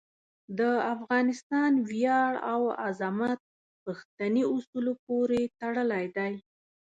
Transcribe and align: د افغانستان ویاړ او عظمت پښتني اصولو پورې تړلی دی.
د 0.59 0.61
افغانستان 0.93 1.71
ویاړ 1.89 2.31
او 2.53 2.61
عظمت 2.85 3.39
پښتني 3.83 4.43
اصولو 4.55 4.93
پورې 5.05 5.41
تړلی 5.59 6.05
دی. 6.17 6.33